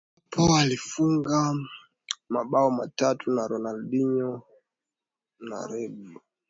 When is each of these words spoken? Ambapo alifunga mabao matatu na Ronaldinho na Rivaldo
Ambapo 0.35 0.55
alifunga 0.57 1.55
mabao 2.29 2.71
matatu 2.71 3.31
na 3.31 3.47
Ronaldinho 3.47 4.43
na 5.39 5.67
Rivaldo 5.67 6.21